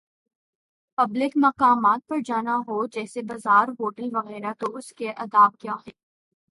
Public 0.97 1.31
مقامات 1.35 2.07
پر 2.07 2.19
جانا 2.25 2.57
ہو، 2.67 2.85
جیسے 2.87 3.21
بازار" 3.21 3.67
ہوٹل 3.79 4.09
وغیرہ 4.13 4.53
تو 4.59 4.75
اس 4.77 4.93
کے 4.93 5.11
آداب 5.17 5.57
کیا 5.57 5.73
ہیں۔ 5.73 5.93